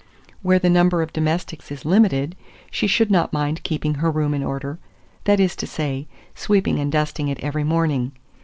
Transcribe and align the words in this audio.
Where 0.41 0.57
the 0.57 0.67
number 0.67 1.03
of 1.03 1.13
domestics 1.13 1.71
is 1.71 1.85
limited, 1.85 2.35
she 2.71 2.87
should 2.87 3.11
not 3.11 3.31
mind 3.33 3.61
keeping 3.61 3.93
her 4.01 4.09
room 4.09 4.33
in 4.33 4.41
order; 4.43 4.79
that 5.25 5.39
is 5.39 5.55
to 5.57 5.67
say, 5.67 6.07
sweeping 6.33 6.79
and 6.79 6.91
dusting 6.91 7.27
it 7.27 7.37
every 7.43 7.63
morning. 7.63 8.11